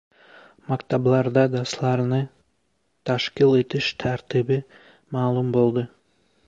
[0.69, 2.21] Maktablarda darslarni
[3.11, 4.61] tashkil etish tartibi
[5.17, 5.89] ma’lum bo‘ldi